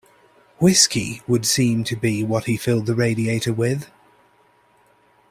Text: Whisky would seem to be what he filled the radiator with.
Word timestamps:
Whisky 0.57 1.21
would 1.27 1.45
seem 1.45 1.83
to 1.83 1.95
be 1.95 2.23
what 2.23 2.45
he 2.45 2.57
filled 2.57 2.87
the 2.87 2.95
radiator 2.95 3.53
with. 3.53 3.91